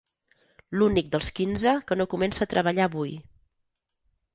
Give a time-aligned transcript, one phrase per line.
[0.77, 3.17] L'únic dels quinze que no comença a treballar avui.